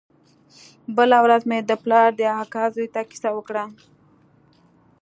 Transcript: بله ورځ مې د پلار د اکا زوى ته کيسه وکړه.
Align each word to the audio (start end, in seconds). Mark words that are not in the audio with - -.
بله 0.97 1.17
ورځ 1.25 1.41
مې 1.49 1.59
د 1.63 1.71
پلار 1.83 2.09
د 2.19 2.21
اکا 2.41 2.63
زوى 2.73 2.87
ته 2.93 3.01
کيسه 3.09 3.29
وکړه. 3.35 3.63